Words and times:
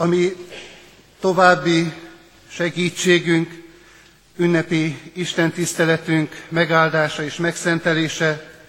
ami 0.00 0.36
további 1.20 1.92
segítségünk, 2.50 3.62
ünnepi 4.36 5.12
Isten 5.12 5.50
tiszteletünk 5.52 6.46
megáldása 6.48 7.22
és 7.22 7.36
megszentelése 7.36 8.60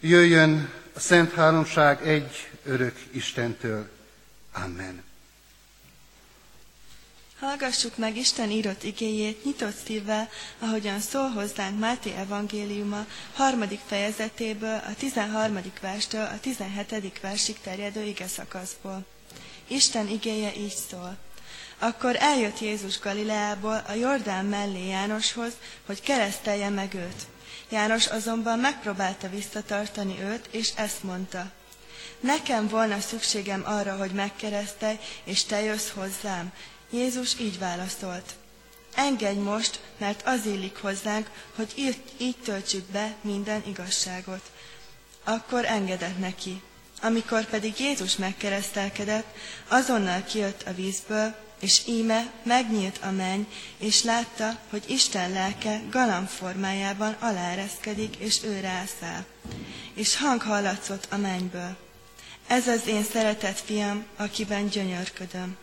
jöjjön 0.00 0.70
a 0.94 1.00
Szent 1.00 1.32
Háromság 1.32 2.08
egy 2.08 2.48
örök 2.64 2.94
Istentől. 3.10 3.88
Amen. 4.52 5.02
Hallgassuk 7.40 7.96
meg 7.96 8.16
Isten 8.16 8.50
írott 8.50 8.82
igéjét 8.82 9.44
nyitott 9.44 9.76
szívvel, 9.86 10.28
ahogyan 10.58 11.00
szól 11.00 11.28
hozzánk 11.28 11.78
Máté 11.78 12.14
evangéliuma 12.16 13.06
harmadik 13.34 13.80
fejezetéből, 13.86 14.82
a 14.88 14.94
13. 14.98 15.60
verstől 15.80 16.24
a 16.24 16.40
17. 16.40 17.20
versig 17.20 17.56
terjedő 17.60 18.02
ige 18.02 18.26
szakaszból. 18.26 19.04
Isten 19.68 20.08
igéje 20.08 20.54
így 20.56 20.76
szól. 20.90 21.16
Akkor 21.78 22.16
eljött 22.18 22.60
Jézus 22.60 22.98
Galileából 22.98 23.84
a 23.88 23.92
Jordán 23.92 24.44
mellé 24.44 24.88
Jánoshoz, 24.88 25.52
hogy 25.86 26.00
keresztelje 26.00 26.68
meg 26.68 26.94
őt. 26.94 27.26
János 27.68 28.06
azonban 28.06 28.58
megpróbálta 28.58 29.28
visszatartani 29.28 30.20
őt, 30.22 30.48
és 30.50 30.72
ezt 30.76 31.02
mondta. 31.02 31.50
Nekem 32.20 32.68
volna 32.68 33.00
szükségem 33.00 33.62
arra, 33.66 33.96
hogy 33.96 34.10
megkeresztelj, 34.10 34.98
és 35.24 35.44
te 35.44 35.60
jössz 35.60 35.90
hozzám. 35.90 36.52
Jézus 36.90 37.38
így 37.40 37.58
válaszolt. 37.58 38.34
Engedj 38.94 39.38
most, 39.38 39.80
mert 39.98 40.26
az 40.26 40.46
illik 40.46 40.76
hozzánk, 40.76 41.30
hogy 41.54 41.72
így, 41.76 42.02
így 42.16 42.36
töltsük 42.36 42.84
be 42.84 43.14
minden 43.20 43.62
igazságot. 43.66 44.50
Akkor 45.24 45.64
engedett 45.64 46.18
neki. 46.18 46.62
Amikor 47.04 47.44
pedig 47.44 47.78
Jézus 47.78 48.16
megkeresztelkedett, 48.16 49.26
azonnal 49.68 50.22
kijött 50.22 50.62
a 50.66 50.74
vízből, 50.74 51.34
és 51.60 51.80
íme 51.86 52.30
megnyílt 52.42 52.98
a 53.02 53.10
menny, 53.10 53.42
és 53.78 54.02
látta, 54.02 54.58
hogy 54.70 54.84
Isten 54.86 55.30
lelke 55.30 55.80
galamb 55.90 56.28
formájában 56.28 57.16
aláreszkedik, 57.20 58.16
és 58.16 58.42
ő 58.44 58.60
rászáll. 58.60 59.24
És 59.94 60.16
hang 60.16 60.42
hallatszott 60.42 61.06
a 61.10 61.16
mennyből. 61.16 61.76
Ez 62.46 62.68
az 62.68 62.86
én 62.86 63.04
szeretett 63.04 63.58
fiam, 63.58 64.04
akiben 64.16 64.68
gyönyörködöm. 64.68 65.56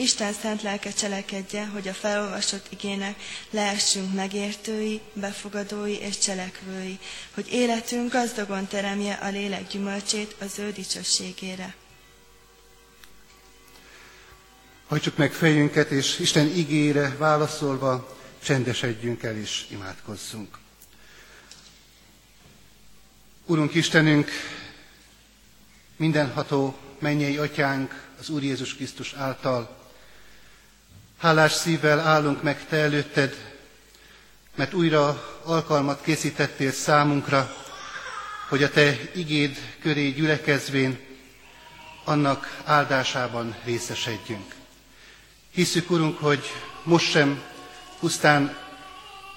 Isten 0.00 0.32
szent 0.32 0.62
lelke 0.62 0.90
cselekedje, 0.90 1.66
hogy 1.66 1.88
a 1.88 1.92
felolvasott 1.92 2.66
igének 2.72 3.22
lehessünk 3.50 4.14
megértői, 4.14 5.00
befogadói 5.12 5.98
és 5.98 6.18
cselekvői, 6.18 6.98
hogy 7.34 7.52
életünk 7.52 8.12
gazdagon 8.12 8.66
teremje 8.66 9.14
a 9.14 9.28
lélek 9.28 9.66
gyümölcsét 9.66 10.36
az 10.38 10.58
ő 10.58 10.72
dicsőségére. 10.72 11.74
Hajtsuk 14.86 15.16
meg 15.16 15.32
fejünket, 15.32 15.90
és 15.90 16.18
Isten 16.18 16.46
igére 16.46 17.16
válaszolva 17.18 18.16
csendesedjünk 18.42 19.22
el 19.22 19.36
és 19.36 19.66
imádkozzunk. 19.70 20.58
Urunk 23.46 23.74
Istenünk, 23.74 24.30
mindenható 25.96 26.76
mennyei 26.98 27.36
atyánk 27.36 28.08
az 28.18 28.28
Úr 28.28 28.42
Jézus 28.42 28.74
Krisztus 28.74 29.12
által, 29.12 29.79
hálás 31.20 31.52
szívvel 31.52 31.98
állunk 32.00 32.42
meg 32.42 32.66
Te 32.68 32.76
előtted, 32.76 33.36
mert 34.54 34.74
újra 34.74 35.38
alkalmat 35.44 36.02
készítettél 36.02 36.72
számunkra, 36.72 37.54
hogy 38.48 38.62
a 38.62 38.70
Te 38.70 38.96
igéd 39.14 39.56
köré 39.82 40.08
gyülekezvén 40.08 40.98
annak 42.04 42.60
áldásában 42.64 43.56
részesedjünk. 43.64 44.54
Hiszük, 45.50 45.90
Urunk, 45.90 46.18
hogy 46.18 46.44
most 46.82 47.10
sem 47.10 47.42
pusztán 47.98 48.56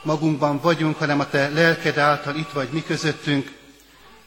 magunkban 0.03 0.59
vagyunk, 0.59 0.97
hanem 0.97 1.19
a 1.19 1.29
Te 1.29 1.49
lelked 1.49 1.97
által 1.97 2.35
itt 2.35 2.51
vagy 2.51 2.69
mi 2.69 2.83
közöttünk, 2.83 3.51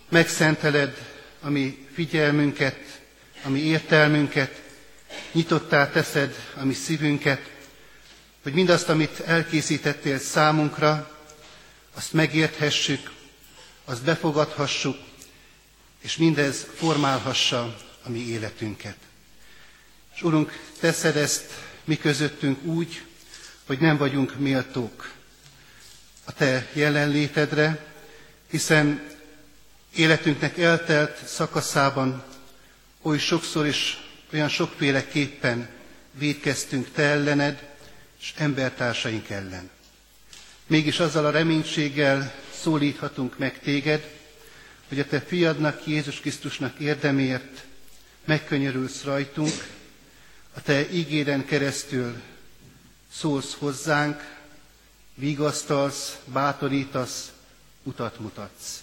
megszenteled 0.08 0.96
a 1.40 1.48
mi 1.50 1.86
figyelmünket, 1.94 3.00
a 3.44 3.48
mi 3.48 3.58
értelmünket, 3.58 4.64
nyitottá 5.32 5.90
teszed 5.90 6.34
a 6.56 6.64
mi 6.64 6.74
szívünket, 6.74 7.50
hogy 8.42 8.52
mindazt, 8.52 8.88
amit 8.88 9.20
elkészítettél 9.20 10.18
számunkra, 10.18 11.10
azt 11.94 12.12
megérthessük, 12.12 13.12
azt 13.84 14.02
befogadhassuk, 14.02 14.96
és 16.00 16.16
mindez 16.16 16.66
formálhassa 16.74 17.76
a 18.02 18.08
mi 18.08 18.18
életünket. 18.18 18.96
És 20.14 20.22
Urunk, 20.22 20.58
teszed 20.80 21.16
ezt 21.16 21.44
mi 21.84 21.96
közöttünk 21.96 22.64
úgy, 22.64 23.02
hogy 23.66 23.78
nem 23.78 23.96
vagyunk 23.96 24.38
méltók 24.38 25.12
a 26.24 26.32
Te 26.32 26.68
jelenlétedre, 26.72 27.86
hiszen 28.50 29.08
életünknek 29.94 30.58
eltelt 30.58 31.26
szakaszában 31.26 32.24
oly 33.02 33.18
sokszor 33.18 33.66
is 33.66 34.05
olyan 34.32 34.48
sokféleképpen 34.48 35.68
védkeztünk 36.12 36.90
Te 36.90 37.02
ellened 37.02 37.74
és 38.20 38.32
embertársaink 38.36 39.30
ellen. 39.30 39.70
Mégis 40.66 41.00
azzal 41.00 41.26
a 41.26 41.30
reménységgel 41.30 42.34
szólíthatunk 42.60 43.38
meg 43.38 43.58
Téged, 43.60 44.10
hogy 44.88 45.00
a 45.00 45.06
Te 45.06 45.20
fiadnak, 45.20 45.86
Jézus 45.86 46.20
Krisztusnak 46.20 46.78
érdemért 46.78 47.64
megkönyörülsz 48.24 49.02
rajtunk, 49.02 49.66
a 50.54 50.62
Te 50.62 50.90
ígéden 50.90 51.44
keresztül 51.44 52.22
szólsz 53.12 53.54
hozzánk, 53.58 54.34
vigasztalsz, 55.14 56.16
bátorítasz, 56.24 57.32
utat 57.82 58.20
mutatsz. 58.20 58.82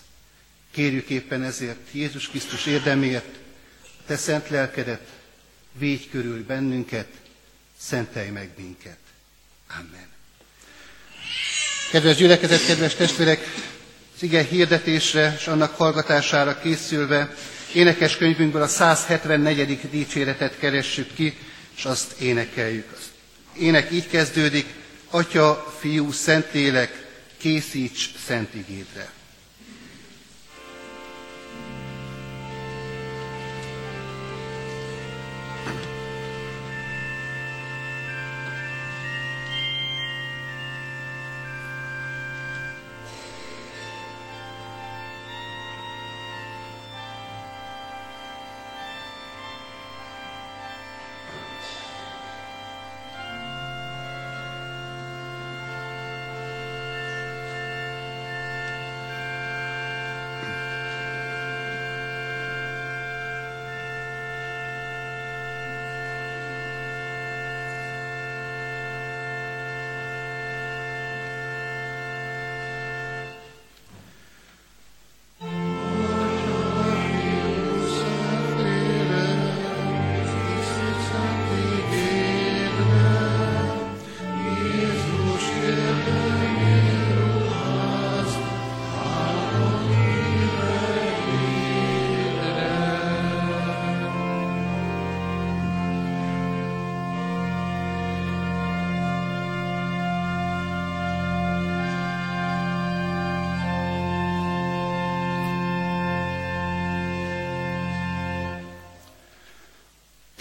Kérjük 0.71 1.09
éppen 1.09 1.43
ezért 1.43 1.91
Jézus 1.91 2.27
Krisztus 2.27 2.65
érdemért, 2.65 3.35
Te 4.05 4.17
szent 4.17 4.49
lelkedet, 4.49 5.07
védj 5.77 6.03
körül 6.11 6.45
bennünket, 6.45 7.07
szentelj 7.79 8.29
meg 8.29 8.49
minket. 8.57 8.97
Amen. 9.69 10.07
Kedves 11.91 12.15
gyülekezet, 12.15 12.65
kedves 12.65 12.95
testvérek, 12.95 13.39
az 14.15 14.23
ige 14.23 14.43
hirdetésre 14.43 15.35
és 15.39 15.47
annak 15.47 15.75
hallgatására 15.75 16.59
készülve 16.59 17.35
énekes 17.73 18.17
könyvünkből 18.17 18.61
a 18.61 18.67
174. 18.67 19.89
dicséretet 19.89 20.57
keressük 20.57 21.13
ki, 21.15 21.37
és 21.75 21.85
azt 21.85 22.19
énekeljük. 22.19 22.91
Az 22.91 23.11
ének 23.59 23.91
így 23.91 24.07
kezdődik, 24.07 24.65
Atya, 25.09 25.73
Fiú, 25.79 26.11
Szentlélek, 26.11 27.07
készíts 27.37 28.09
szent 28.25 28.53
igédre. 28.53 29.11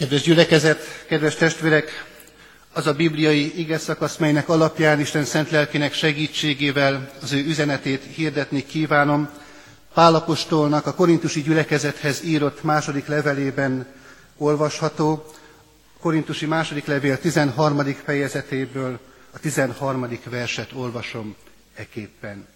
Kedves 0.02 0.22
gyülekezet, 0.22 1.04
kedves 1.08 1.34
testvérek, 1.34 2.04
az 2.72 2.87
a 2.87 2.93
bibliai 2.93 3.58
ige 3.60 3.78
szakasz, 3.78 4.16
melynek 4.16 4.49
alapján 4.49 5.00
Isten 5.00 5.25
szent 5.25 5.50
lelkének 5.50 5.93
segítségével 5.93 7.10
az 7.20 7.32
ő 7.32 7.44
üzenetét 7.44 8.02
hirdetni 8.14 8.66
kívánom, 8.66 9.28
Pálapostolnak 9.94 10.87
a 10.87 10.94
korintusi 10.94 11.43
gyülekezethez 11.43 12.22
írott 12.25 12.62
második 12.62 13.06
levelében 13.06 13.87
olvasható, 14.37 15.26
korintusi 16.00 16.46
második 16.46 16.87
levél 16.87 17.19
13. 17.19 17.94
fejezetéből 18.05 18.98
a 19.31 19.38
13. 19.38 20.19
verset 20.31 20.70
olvasom 20.72 21.37
eképpen. 21.75 22.46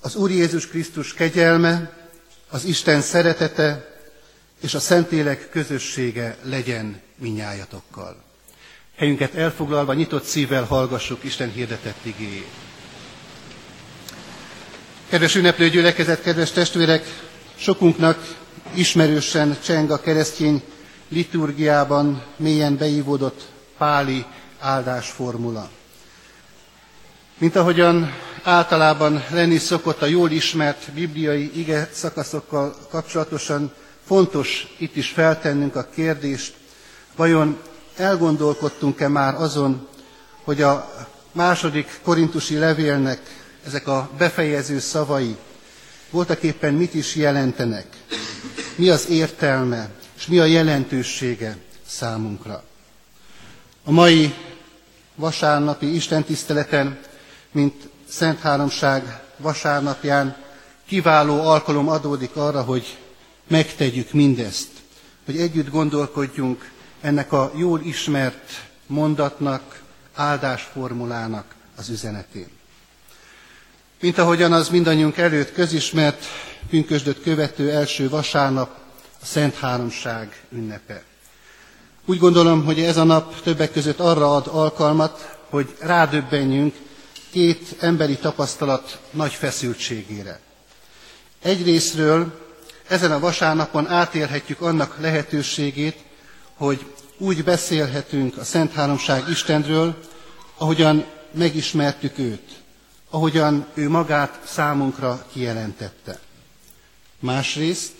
Az 0.00 0.14
Úr 0.16 0.30
Jézus 0.30 0.66
Krisztus 0.66 1.14
kegyelme, 1.14 1.92
az 2.48 2.64
Isten 2.64 3.00
szeretete 3.00 3.91
és 4.62 4.74
a 4.74 4.80
Szentlélek 4.80 5.48
közössége 5.50 6.36
legyen 6.42 7.00
minnyájatokkal. 7.18 8.22
Helyünket 8.96 9.34
elfoglalva, 9.34 9.92
nyitott 9.94 10.24
szívvel 10.24 10.64
hallgassuk 10.64 11.24
Isten 11.24 11.50
hirdetett 11.52 12.04
igéjét. 12.04 12.50
Kedves 15.08 15.34
ünneplő 15.34 15.68
gyülekezet, 15.68 16.22
kedves 16.22 16.50
testvérek, 16.50 17.04
sokunknak 17.56 18.36
ismerősen 18.74 19.56
cseng 19.64 19.90
a 19.90 20.00
keresztény 20.00 20.62
liturgiában 21.08 22.22
mélyen 22.36 22.76
beívódott 22.76 23.42
páli 23.78 24.24
áldásformula. 24.58 25.68
Mint 27.38 27.56
ahogyan 27.56 28.14
általában 28.42 29.24
lenni 29.30 29.58
szokott 29.58 30.02
a 30.02 30.06
jól 30.06 30.30
ismert 30.30 30.92
bibliai 30.92 31.50
ige 31.54 31.88
szakaszokkal 31.92 32.74
kapcsolatosan, 32.90 33.72
fontos 34.06 34.74
itt 34.78 34.96
is 34.96 35.08
feltennünk 35.08 35.76
a 35.76 35.88
kérdést, 35.94 36.54
vajon 37.16 37.58
elgondolkodtunk-e 37.96 39.08
már 39.08 39.34
azon, 39.34 39.88
hogy 40.44 40.62
a 40.62 40.94
második 41.32 42.00
korintusi 42.02 42.58
levélnek 42.58 43.20
ezek 43.66 43.86
a 43.86 44.10
befejező 44.18 44.78
szavai 44.78 45.36
voltak 46.12 46.42
éppen 46.42 46.74
mit 46.74 46.94
is 46.94 47.14
jelentenek, 47.16 47.86
mi 48.76 48.88
az 48.88 49.08
értelme, 49.08 49.88
és 50.16 50.26
mi 50.26 50.38
a 50.38 50.44
jelentősége 50.44 51.56
számunkra. 51.86 52.62
A 53.84 53.90
mai 53.90 54.34
vasárnapi 55.14 55.94
istentiszteleten, 55.94 57.00
mint 57.52 57.88
Szent 58.08 58.40
Háromság 58.40 59.20
vasárnapján 59.36 60.36
kiváló 60.86 61.40
alkalom 61.46 61.88
adódik 61.88 62.36
arra, 62.36 62.62
hogy 62.62 62.98
megtegyük 63.48 64.12
mindezt, 64.12 64.68
hogy 65.24 65.36
együtt 65.38 65.70
gondolkodjunk 65.70 66.70
ennek 67.00 67.32
a 67.32 67.52
jól 67.56 67.80
ismert 67.80 68.64
mondatnak, 68.86 69.82
áldásformulának 70.14 71.54
az 71.76 71.88
üzenetén. 71.88 72.48
Mint 74.00 74.18
ahogyan 74.18 74.52
az 74.52 74.68
mindannyiunk 74.68 75.16
előtt 75.16 75.52
közismert, 75.52 76.24
pünkösdöt 76.70 77.22
követő 77.22 77.70
első 77.70 78.08
vasárnap 78.08 78.78
a 79.20 79.24
Szent 79.24 79.54
Háromság 79.54 80.42
ünnepe. 80.52 81.02
Úgy 82.04 82.18
gondolom, 82.18 82.64
hogy 82.64 82.80
ez 82.80 82.96
a 82.96 83.04
nap 83.04 83.40
többek 83.42 83.72
között 83.72 83.98
arra 84.00 84.34
ad 84.34 84.46
alkalmat, 84.46 85.36
hogy 85.48 85.76
rádöbbenjünk 85.80 86.74
két 87.30 87.76
emberi 87.80 88.16
tapasztalat 88.16 88.98
nagy 89.10 89.32
feszültségére. 89.32 90.40
Egyrésztről 91.42 92.41
ezen 92.92 93.12
a 93.12 93.18
vasárnapon 93.18 93.88
átélhetjük 93.88 94.60
annak 94.60 94.96
lehetőségét, 95.00 95.96
hogy 96.54 96.84
úgy 97.18 97.44
beszélhetünk 97.44 98.36
a 98.36 98.44
Szent 98.44 98.72
Háromság 98.72 99.28
Istenről, 99.28 99.98
ahogyan 100.56 101.04
megismertük 101.30 102.18
őt, 102.18 102.50
ahogyan 103.10 103.66
ő 103.74 103.88
magát 103.88 104.40
számunkra 104.46 105.26
kijelentette. 105.32 106.18
Másrészt 107.18 107.92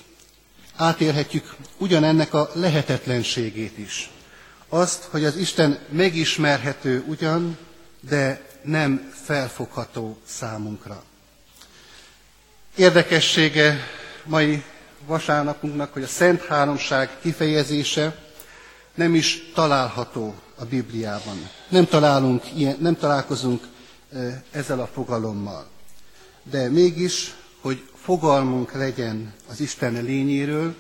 átélhetjük 0.77 1.55
ugyanennek 1.79 2.35
a 2.35 2.51
lehetetlenségét 2.55 3.79
is. 3.79 4.11
Azt, 4.69 5.03
hogy 5.11 5.25
az 5.25 5.37
Isten 5.37 5.79
megismerhető 5.89 7.05
ugyan, 7.07 7.59
de 8.09 8.43
nem 8.63 9.13
felfogható 9.25 10.19
számunkra. 10.27 11.03
Érdekessége 12.77 13.79
mai 14.25 14.63
vasárnapunknak, 15.07 15.93
hogy 15.93 16.03
a 16.03 16.07
Szent 16.07 16.43
Háromság 16.45 17.19
kifejezése 17.21 18.17
nem 18.95 19.15
is 19.15 19.51
található 19.55 20.35
a 20.57 20.65
Bibliában. 20.65 21.49
Nem, 21.69 21.85
találunk 21.87 22.43
ilyen, 22.57 22.77
nem 22.81 22.97
találkozunk 22.97 23.67
ezzel 24.51 24.81
a 24.81 24.87
fogalommal. 24.87 25.67
De 26.51 26.69
mégis, 26.69 27.35
hogy 27.61 27.83
fogalmunk 28.03 28.73
legyen 28.73 29.33
az 29.51 29.61
Isten 29.61 29.93
lényéről, 29.93 30.75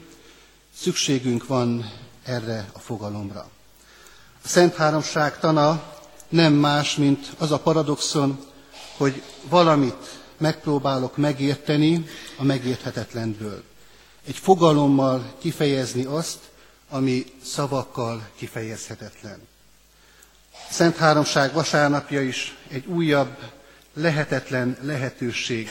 szükségünk 0.76 1.46
van 1.46 1.90
erre 2.24 2.66
a 2.72 2.78
fogalomra. 2.78 3.48
A 4.44 4.48
Szent 4.48 4.74
Háromság 4.74 5.38
tana 5.38 5.82
nem 6.28 6.52
más, 6.52 6.96
mint 6.96 7.32
az 7.38 7.50
a 7.52 7.58
paradoxon, 7.58 8.38
hogy 8.96 9.22
valamit 9.48 10.20
megpróbálok 10.38 11.16
megérteni 11.16 12.04
a 12.36 12.44
megérthetetlenből. 12.44 13.62
Egy 14.26 14.36
fogalommal 14.36 15.34
kifejezni 15.40 16.04
azt, 16.04 16.38
ami 16.88 17.24
szavakkal 17.44 18.28
kifejezhetetlen. 18.36 19.46
Szent 20.70 20.96
Háromság 20.96 21.52
vasárnapja 21.52 22.22
is 22.22 22.56
egy 22.68 22.86
újabb, 22.86 23.36
lehetetlen 23.94 24.76
lehetőség 24.82 25.68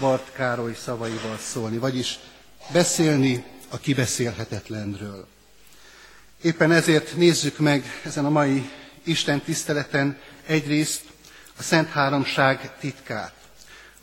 Bart 0.00 0.32
Károly 0.32 0.74
szavaival 0.74 1.38
szólni, 1.38 1.76
vagyis 1.78 2.18
beszélni 2.72 3.44
a 3.68 3.78
kibeszélhetetlenről. 3.78 5.26
Éppen 6.42 6.72
ezért 6.72 7.16
nézzük 7.16 7.58
meg 7.58 8.00
ezen 8.04 8.24
a 8.24 8.30
mai 8.30 8.70
Isten 9.02 9.40
tiszteleten 9.40 10.18
egyrészt 10.46 11.02
a 11.58 11.62
Szent 11.62 11.88
Háromság 11.90 12.76
titkát. 12.80 13.34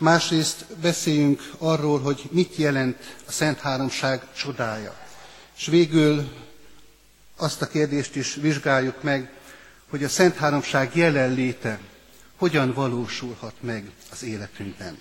Másrészt 0.02 0.66
beszéljünk 0.82 1.52
arról, 1.58 2.00
hogy 2.00 2.22
mit 2.32 2.56
jelent 2.56 2.98
a 3.28 3.32
Szent 3.32 3.60
Háromság 3.60 4.22
csodája. 4.38 4.96
És 5.58 5.66
végül 5.66 6.32
azt 7.38 7.62
a 7.62 7.68
kérdést 7.68 8.16
is 8.16 8.36
vizsgáljuk 8.36 9.04
meg, 9.04 9.32
hogy 9.90 10.04
a 10.04 10.10
Szent 10.10 10.36
Háromság 10.36 10.96
jelenléte 10.96 11.80
hogyan 12.38 12.74
valósulhat 12.74 13.54
meg 13.60 13.92
az 14.12 14.24
életünkben. 14.24 14.98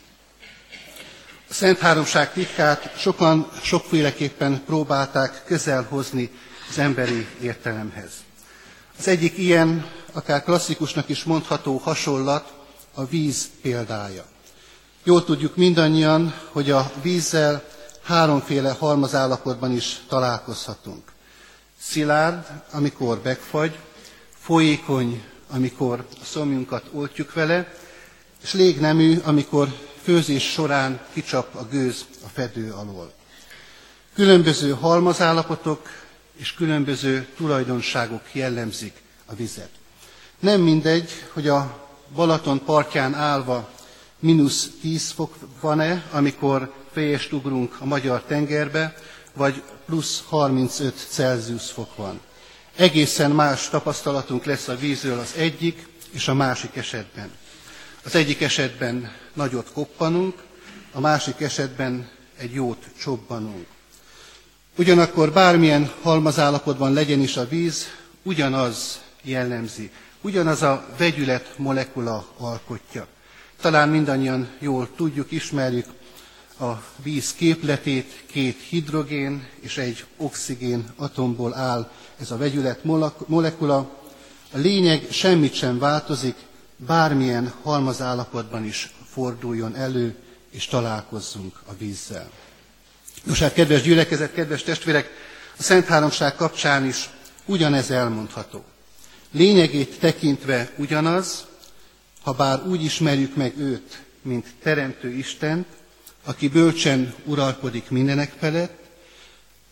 A 1.48 1.52
Szent 1.54 1.78
Háromság 1.78 2.32
titkát 2.32 2.98
sokan 2.98 3.50
sokféleképpen 3.62 4.62
próbálták 4.66 5.42
közel 5.44 5.82
hozni 5.82 6.30
az 6.70 6.78
emberi 6.78 7.26
értelemhez. 7.42 8.10
Az 8.98 9.08
egyik 9.08 9.38
ilyen, 9.38 9.86
akár 10.12 10.44
klasszikusnak 10.44 11.08
is 11.08 11.24
mondható 11.24 11.76
hasonlat, 11.76 12.52
a 12.94 13.04
víz 13.04 13.50
példája. 13.62 14.24
Jól 15.04 15.24
tudjuk 15.24 15.56
mindannyian, 15.56 16.34
hogy 16.52 16.70
a 16.70 16.92
vízzel 17.02 17.62
háromféle 18.02 18.70
halmazállapotban 18.78 19.72
is 19.72 20.00
találkozhatunk. 20.08 21.12
Szilárd, 21.80 22.46
amikor 22.72 23.20
megfagy, 23.24 23.78
folyékony, 24.38 25.24
amikor 25.50 26.06
a 26.20 26.24
szomjunkat 26.24 26.84
oltjuk 26.92 27.32
vele, 27.32 27.74
és 28.42 28.52
légnemű, 28.52 29.18
amikor 29.24 29.68
főzés 30.02 30.50
során 30.50 31.00
kicsap 31.12 31.54
a 31.54 31.64
gőz 31.70 32.04
a 32.24 32.28
fedő 32.32 32.72
alól. 32.72 33.12
Különböző 34.14 34.70
halmazállapotok 34.70 35.88
és 36.36 36.54
különböző 36.54 37.26
tulajdonságok 37.36 38.22
jellemzik 38.32 39.02
a 39.26 39.34
vizet. 39.34 39.70
Nem 40.38 40.60
mindegy, 40.60 41.10
hogy 41.32 41.48
a 41.48 41.88
Balaton 42.14 42.64
partján 42.64 43.14
állva 43.14 43.68
mínusz 44.20 44.70
10 44.80 45.10
fok 45.10 45.34
van-e, 45.60 46.04
amikor 46.10 46.72
fejest 46.92 47.32
ugrunk 47.32 47.76
a 47.78 47.84
magyar 47.84 48.22
tengerbe, 48.22 48.94
vagy 49.34 49.62
plusz 49.86 50.22
35 50.28 51.06
Celsius 51.10 51.70
fok 51.70 51.96
van. 51.96 52.20
Egészen 52.76 53.30
más 53.30 53.68
tapasztalatunk 53.68 54.44
lesz 54.44 54.68
a 54.68 54.76
vízről 54.76 55.18
az 55.18 55.32
egyik 55.36 55.86
és 56.10 56.28
a 56.28 56.34
másik 56.34 56.76
esetben. 56.76 57.30
Az 58.04 58.14
egyik 58.14 58.40
esetben 58.40 59.12
nagyot 59.32 59.72
koppanunk, 59.72 60.42
a 60.92 61.00
másik 61.00 61.40
esetben 61.40 62.10
egy 62.38 62.52
jót 62.52 62.84
csobbanunk. 62.98 63.66
Ugyanakkor 64.78 65.32
bármilyen 65.32 65.92
halmazállapotban 66.02 66.92
legyen 66.92 67.20
is 67.20 67.36
a 67.36 67.48
víz, 67.48 67.86
ugyanaz 68.22 69.00
jellemzi, 69.22 69.90
ugyanaz 70.20 70.62
a 70.62 70.86
vegyület 70.96 71.54
molekula 71.56 72.26
alkotja. 72.36 73.06
Talán 73.60 73.88
mindannyian 73.88 74.48
jól 74.58 74.88
tudjuk, 74.96 75.30
ismerjük 75.30 75.86
a 76.60 76.82
víz 77.02 77.32
képletét, 77.32 78.22
két 78.26 78.60
hidrogén 78.68 79.46
és 79.60 79.78
egy 79.78 80.04
oxigén 80.16 80.84
atomból 80.96 81.54
áll 81.54 81.90
ez 82.20 82.30
a 82.30 82.36
vegyület 82.36 82.84
molekula. 83.26 83.76
A 84.52 84.58
lényeg 84.58 85.06
semmit 85.10 85.54
sem 85.54 85.78
változik, 85.78 86.34
bármilyen 86.76 87.52
halmazállapotban 87.62 88.64
is 88.64 88.92
forduljon 89.10 89.76
elő, 89.76 90.16
és 90.50 90.66
találkozzunk 90.66 91.60
a 91.66 91.72
vízzel. 91.78 92.30
Nos 93.24 93.38
hát, 93.38 93.52
kedves 93.52 93.82
gyülekezet, 93.82 94.32
kedves 94.32 94.62
testvérek, 94.62 95.10
a 95.58 95.62
Szent 95.62 95.86
Háromság 95.86 96.34
kapcsán 96.34 96.86
is 96.86 97.10
ugyanez 97.44 97.90
elmondható. 97.90 98.64
Lényegét 99.30 99.98
tekintve 99.98 100.70
ugyanaz, 100.76 101.48
ha 102.30 102.36
bár 102.36 102.66
úgy 102.66 102.84
ismerjük 102.84 103.36
meg 103.36 103.58
őt, 103.58 104.02
mint 104.22 104.46
Teremtő 104.62 105.12
Istent, 105.12 105.66
aki 106.24 106.48
bölcsen 106.48 107.14
uralkodik 107.24 107.90
mindenek 107.90 108.32
felett, 108.38 108.78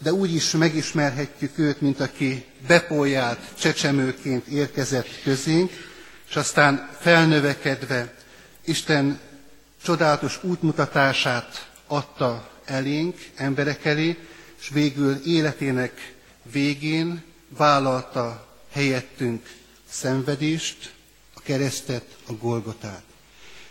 de 0.02 0.12
úgy 0.12 0.34
is 0.34 0.50
megismerhetjük 0.50 1.58
őt, 1.58 1.80
mint 1.80 2.00
aki 2.00 2.44
bepoljált 2.66 3.38
csecsemőként 3.58 4.46
érkezett 4.46 5.08
közénk, 5.22 5.70
és 6.28 6.36
aztán 6.36 6.90
felnövekedve 7.00 8.14
Isten 8.64 9.18
csodálatos 9.82 10.38
útmutatását 10.42 11.70
adta 11.86 12.50
elénk, 12.64 13.16
emberek 13.36 13.84
elé, 13.84 14.16
és 14.60 14.68
végül 14.68 15.20
életének 15.24 16.14
végén 16.52 17.22
vállalta 17.48 18.48
helyettünk 18.72 19.46
szenvedést, 19.90 20.96
keresztet, 21.48 22.16
a 22.26 22.32
Golgotát. 22.32 23.02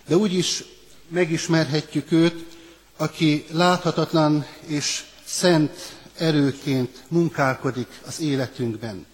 De 0.08 0.16
úgy 0.16 0.34
is 0.34 0.64
megismerhetjük 1.08 2.12
őt, 2.12 2.58
aki 2.98 3.46
láthatatlan 3.52 4.46
és 4.66 5.04
szent 5.26 5.96
erőként 6.18 7.04
munkálkodik 7.08 7.88
az 8.06 8.20
életünkben, 8.20 9.06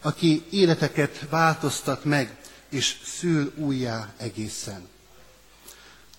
aki 0.00 0.42
életeket 0.50 1.26
változtat 1.30 2.04
meg, 2.04 2.36
és 2.68 2.96
szül 3.04 3.52
újjá 3.56 4.14
egészen. 4.16 4.88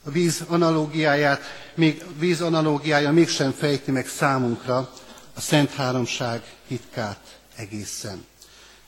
A 0.03 0.09
víz 0.09 0.43
analógiáját, 0.47 1.41
még, 1.75 2.03
víz 2.17 2.41
analógiája 2.41 3.11
mégsem 3.11 3.51
fejti 3.51 3.91
meg 3.91 4.07
számunkra 4.07 4.93
a 5.33 5.41
Szent 5.41 5.73
Háromság 5.73 6.43
titkát 6.67 7.39
egészen. 7.55 8.25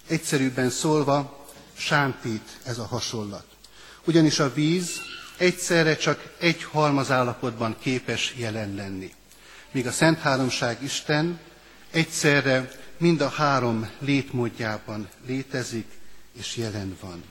Egyszerűbben 0.08 0.70
szólva, 0.70 1.39
sántít 1.80 2.58
ez 2.64 2.78
a 2.78 2.86
hasonlat. 2.86 3.46
Ugyanis 4.06 4.40
a 4.40 4.54
víz 4.54 5.02
egyszerre 5.38 5.96
csak 5.96 6.34
egy 6.40 6.64
halmazállapotban 6.64 7.76
képes 7.80 8.34
jelen 8.38 8.76
lenni. 8.76 9.14
Míg 9.72 9.88
a 9.88 9.92
Szent 9.92 10.20
Háromság 10.20 10.84
Isten 10.84 11.40
egyszerre 11.92 12.72
mind 12.98 13.22
a 13.22 13.30
három 13.30 13.90
létmódjában 14.00 15.10
létezik 15.26 15.88
és 16.40 16.56
jelen 16.56 16.98
van. 17.02 17.24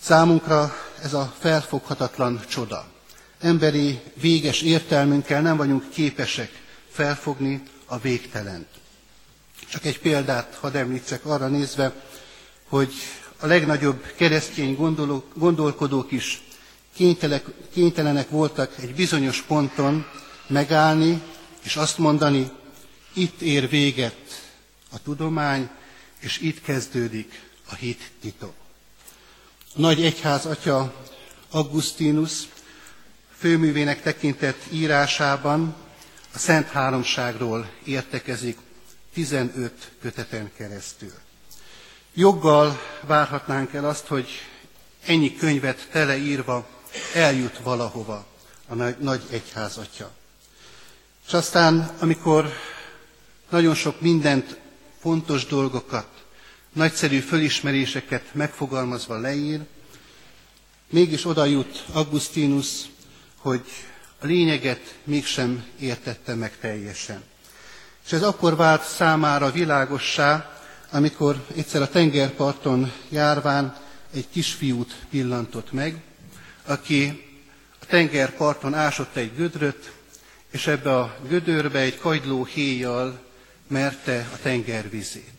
Számunkra 0.00 0.74
ez 1.02 1.14
a 1.14 1.34
felfoghatatlan 1.38 2.40
csoda. 2.48 2.86
Emberi 3.40 4.00
véges 4.14 4.60
értelmünkkel 4.62 5.40
nem 5.42 5.56
vagyunk 5.56 5.90
képesek 5.90 6.50
felfogni 6.90 7.62
a 7.86 7.98
végtelent. 7.98 8.68
Csak 9.68 9.84
egy 9.84 9.98
példát 10.00 10.54
hadd 10.60 10.76
említsek 10.76 11.24
arra 11.26 11.46
nézve, 11.46 11.92
hogy 12.68 12.92
a 13.42 13.46
legnagyobb 13.46 14.12
keresztény 14.16 14.74
gondolók, 14.74 15.32
gondolkodók 15.34 16.12
is 16.12 16.42
kénytelenek 17.72 18.28
voltak 18.30 18.74
egy 18.80 18.94
bizonyos 18.94 19.40
ponton 19.42 20.06
megállni, 20.46 21.22
és 21.62 21.76
azt 21.76 21.98
mondani, 21.98 22.50
itt 23.12 23.40
ér 23.40 23.68
véget 23.68 24.16
a 24.92 25.02
tudomány, 25.02 25.68
és 26.18 26.38
itt 26.40 26.62
kezdődik 26.62 27.40
a 27.70 27.74
hit 27.74 28.10
titok. 28.20 28.54
Nagy 29.74 30.02
egyház 30.04 30.46
atya 30.46 30.94
Augustinus 31.50 32.32
főművének 33.38 34.02
tekintett 34.02 34.62
írásában 34.72 35.74
a 36.34 36.38
Szent 36.38 36.68
Háromságról 36.68 37.70
értekezik 37.84 38.58
15 39.14 39.92
köteten 40.00 40.50
keresztül. 40.56 41.12
Joggal 42.14 42.80
várhatnánk 43.00 43.72
el 43.72 43.84
azt, 43.88 44.06
hogy 44.06 44.28
ennyi 45.06 45.36
könyvet 45.36 45.88
teleírva 45.90 46.68
eljut 47.14 47.58
valahova 47.58 48.26
a 48.68 48.74
nagy, 48.98 49.22
egyház 49.30 49.76
atya. 49.76 50.10
És 51.26 51.32
aztán, 51.32 51.90
amikor 52.00 52.52
nagyon 53.48 53.74
sok 53.74 54.00
mindent, 54.00 54.58
fontos 55.00 55.46
dolgokat, 55.46 56.06
nagyszerű 56.72 57.18
fölismeréseket 57.18 58.34
megfogalmazva 58.34 59.18
leír, 59.18 59.60
mégis 60.90 61.24
oda 61.24 61.44
jut 61.44 61.84
Augustinus, 61.92 62.66
hogy 63.36 63.64
a 64.20 64.26
lényeget 64.26 64.94
mégsem 65.04 65.64
értette 65.78 66.34
meg 66.34 66.58
teljesen. 66.60 67.22
És 68.04 68.12
ez 68.12 68.22
akkor 68.22 68.56
vált 68.56 68.82
számára 68.82 69.50
világossá, 69.50 70.51
amikor 70.92 71.46
egyszer 71.56 71.82
a 71.82 71.88
tengerparton 71.88 72.92
járván 73.08 73.76
egy 74.14 74.26
kisfiút 74.32 74.94
pillantott 75.10 75.72
meg, 75.72 76.00
aki 76.66 77.24
a 77.80 77.86
tengerparton 77.86 78.74
ásott 78.74 79.16
egy 79.16 79.34
gödröt, 79.36 79.92
és 80.50 80.66
ebbe 80.66 80.96
a 80.98 81.16
gödörbe 81.28 81.78
egy 81.78 81.98
kagyló 81.98 82.44
héjjal 82.44 83.20
merte 83.66 84.28
a 84.34 84.36
tengervizét. 84.42 85.32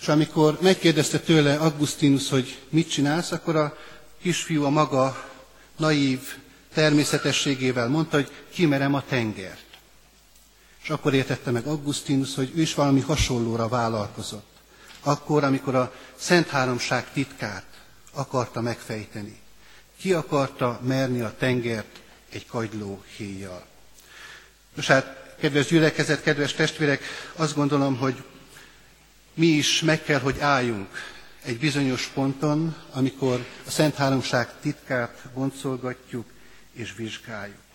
És 0.00 0.08
amikor 0.08 0.58
megkérdezte 0.60 1.18
tőle 1.18 1.54
Augustinus, 1.54 2.28
hogy 2.28 2.58
mit 2.68 2.90
csinálsz, 2.90 3.32
akkor 3.32 3.56
a 3.56 3.76
kisfiú 4.22 4.64
a 4.64 4.70
maga 4.70 5.30
naív 5.76 6.20
természetességével 6.74 7.88
mondta, 7.88 8.16
hogy 8.16 8.30
kimerem 8.52 8.94
a 8.94 9.04
tengert. 9.08 9.69
És 10.82 10.90
akkor 10.90 11.14
értette 11.14 11.50
meg 11.50 11.66
Augustinus, 11.66 12.34
hogy 12.34 12.52
ő 12.54 12.60
is 12.60 12.74
valami 12.74 13.00
hasonlóra 13.00 13.68
vállalkozott. 13.68 14.48
Akkor, 15.00 15.44
amikor 15.44 15.74
a 15.74 15.92
Szent 16.16 16.48
Háromság 16.48 17.12
titkát 17.12 17.64
akarta 18.12 18.60
megfejteni. 18.60 19.40
Ki 19.98 20.12
akarta 20.12 20.80
merni 20.82 21.20
a 21.20 21.34
tengert 21.38 22.00
egy 22.30 22.46
kagyló 22.46 23.02
héjjal. 23.16 23.66
Nos 24.74 24.86
hát, 24.86 25.34
kedves 25.40 25.66
gyülekezet, 25.66 26.22
kedves 26.22 26.52
testvérek, 26.52 27.02
azt 27.36 27.54
gondolom, 27.54 27.96
hogy 27.96 28.22
mi 29.34 29.46
is 29.46 29.80
meg 29.80 30.02
kell, 30.02 30.20
hogy 30.20 30.38
álljunk 30.38 30.88
egy 31.42 31.58
bizonyos 31.58 32.06
ponton, 32.06 32.76
amikor 32.92 33.46
a 33.66 33.70
Szent 33.70 33.94
Háromság 33.94 34.48
titkát 34.60 35.22
boncolgatjuk 35.34 36.26
és 36.72 36.94
vizsgáljuk. 36.96 37.69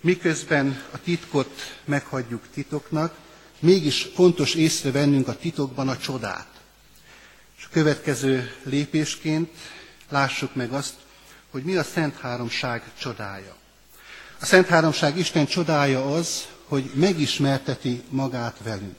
Miközben 0.00 0.82
a 0.90 1.00
titkot 1.00 1.78
meghagyjuk 1.84 2.42
titoknak, 2.54 3.14
mégis 3.58 4.02
fontos 4.14 4.54
észrevennünk 4.54 5.28
a 5.28 5.36
titokban 5.36 5.88
a 5.88 5.96
csodát. 5.98 6.46
És 7.58 7.64
a 7.64 7.68
következő 7.72 8.50
lépésként 8.62 9.50
lássuk 10.08 10.54
meg 10.54 10.72
azt, 10.72 10.94
hogy 11.50 11.62
mi 11.62 11.76
a 11.76 11.82
Szent 11.82 12.18
Háromság 12.18 12.82
csodája. 12.98 13.56
A 14.40 14.44
Szent 14.44 14.66
Háromság 14.66 15.18
Isten 15.18 15.46
csodája 15.46 16.14
az, 16.14 16.46
hogy 16.64 16.90
megismerteti 16.94 18.02
magát 18.08 18.56
velünk. 18.62 18.96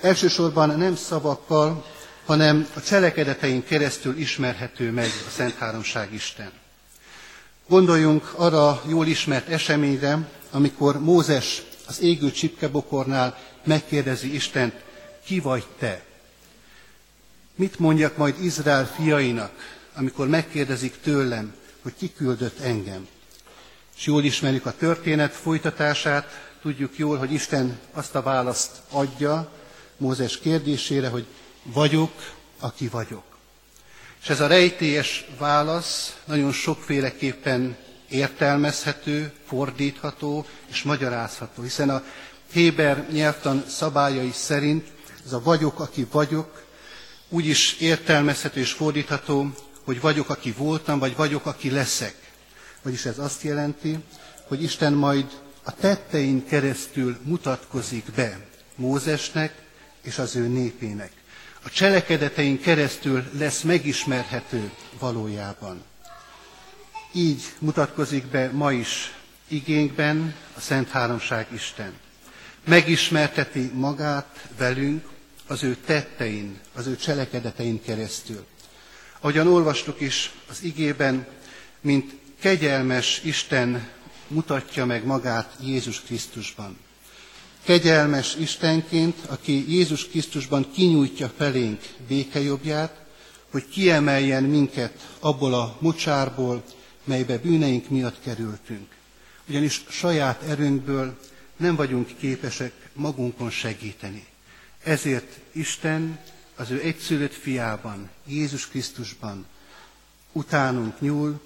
Elsősorban 0.00 0.78
nem 0.78 0.96
szavakkal, 0.96 1.84
hanem 2.24 2.68
a 2.74 2.80
cselekedeteink 2.80 3.64
keresztül 3.64 4.16
ismerhető 4.18 4.90
meg 4.90 5.06
a 5.26 5.30
Szent 5.30 5.54
Háromság 5.54 6.12
Isten. 6.12 6.52
Gondoljunk 7.68 8.32
arra 8.36 8.82
jól 8.86 9.06
ismert 9.06 9.48
eseményre, 9.48 10.28
amikor 10.50 11.00
Mózes 11.00 11.62
az 11.86 12.00
égő 12.00 12.30
csipkebokornál 12.30 13.38
megkérdezi 13.64 14.34
Istent, 14.34 14.74
ki 15.24 15.40
vagy 15.40 15.64
te? 15.78 16.04
Mit 17.54 17.78
mondjak 17.78 18.16
majd 18.16 18.44
Izrael 18.44 18.86
fiainak, 18.86 19.52
amikor 19.94 20.28
megkérdezik 20.28 21.00
tőlem, 21.00 21.54
hogy 21.82 21.94
ki 21.98 22.12
küldött 22.12 22.58
engem? 22.58 23.08
És 23.96 24.06
jól 24.06 24.24
ismerjük 24.24 24.66
a 24.66 24.76
történet 24.76 25.32
folytatását, 25.32 26.50
tudjuk 26.62 26.98
jól, 26.98 27.16
hogy 27.16 27.32
Isten 27.32 27.78
azt 27.92 28.14
a 28.14 28.22
választ 28.22 28.70
adja 28.90 29.52
Mózes 29.96 30.38
kérdésére, 30.38 31.08
hogy 31.08 31.26
vagyok, 31.62 32.12
aki 32.58 32.88
vagyok. 32.88 33.27
És 34.22 34.28
ez 34.28 34.40
a 34.40 34.46
rejtélyes 34.46 35.24
válasz 35.38 36.16
nagyon 36.24 36.52
sokféleképpen 36.52 37.76
értelmezhető, 38.08 39.32
fordítható 39.46 40.46
és 40.66 40.82
magyarázható, 40.82 41.62
hiszen 41.62 41.90
a 41.90 42.02
Héber 42.52 43.06
nyelvtan 43.12 43.64
szabályai 43.68 44.30
szerint 44.34 44.86
ez 45.24 45.32
a 45.32 45.42
vagyok, 45.42 45.80
aki 45.80 46.06
vagyok, 46.10 46.66
úgy 47.28 47.46
is 47.46 47.76
értelmezhető 47.80 48.60
és 48.60 48.72
fordítható, 48.72 49.50
hogy 49.84 50.00
vagyok, 50.00 50.30
aki 50.30 50.52
voltam, 50.52 50.98
vagy 50.98 51.16
vagyok, 51.16 51.46
aki 51.46 51.70
leszek. 51.70 52.14
Vagyis 52.82 53.04
ez 53.04 53.18
azt 53.18 53.42
jelenti, 53.42 53.98
hogy 54.46 54.62
Isten 54.62 54.92
majd 54.92 55.26
a 55.62 55.74
tettein 55.74 56.46
keresztül 56.46 57.18
mutatkozik 57.22 58.04
be 58.14 58.46
Mózesnek 58.74 59.54
és 60.02 60.18
az 60.18 60.36
ő 60.36 60.46
népének. 60.46 61.12
A 61.62 61.70
cselekedetein 61.70 62.60
keresztül 62.60 63.24
lesz 63.38 63.62
megismerhető 63.62 64.70
valójában. 64.98 65.82
Így 67.12 67.42
mutatkozik 67.58 68.26
be 68.26 68.50
ma 68.52 68.72
is 68.72 69.14
igénkben 69.48 70.34
a 70.56 70.60
Szent 70.60 70.88
Háromság 70.88 71.46
Isten. 71.52 71.92
Megismerteti 72.64 73.70
magát 73.74 74.48
velünk 74.56 75.08
az 75.46 75.62
ő 75.62 75.76
tettein, 75.86 76.60
az 76.74 76.86
ő 76.86 76.96
cselekedetein 76.96 77.82
keresztül. 77.82 78.46
Ahogyan 79.20 79.46
olvastuk 79.46 80.00
is 80.00 80.32
az 80.50 80.62
igében, 80.62 81.26
mint 81.80 82.12
kegyelmes 82.40 83.20
Isten 83.24 83.88
mutatja 84.28 84.84
meg 84.84 85.04
magát 85.04 85.56
Jézus 85.60 86.00
Krisztusban. 86.00 86.78
Kegyelmes 87.68 88.36
Istenként, 88.36 89.16
aki 89.26 89.72
Jézus 89.72 90.08
Krisztusban 90.08 90.70
kinyújtja 90.72 91.32
felénk 91.36 91.80
békejobbját, 92.08 93.00
hogy 93.50 93.68
kiemeljen 93.68 94.44
minket 94.44 95.16
abból 95.18 95.54
a 95.54 95.76
mocsárból, 95.80 96.64
melybe 97.04 97.38
bűneink 97.38 97.88
miatt 97.88 98.20
kerültünk. 98.20 98.86
Ugyanis 99.48 99.84
saját 99.88 100.42
erőnkből 100.42 101.18
nem 101.56 101.76
vagyunk 101.76 102.10
képesek 102.18 102.72
magunkon 102.92 103.50
segíteni. 103.50 104.26
Ezért 104.82 105.38
Isten 105.52 106.18
az 106.56 106.70
ő 106.70 106.80
egyszülött 106.80 107.34
fiában, 107.34 108.10
Jézus 108.26 108.68
Krisztusban 108.68 109.46
utánunk 110.32 111.00
nyúl, 111.00 111.40